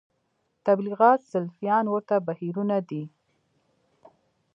[0.65, 3.03] تبلیغیان سلفیان ورته بهیرونه دي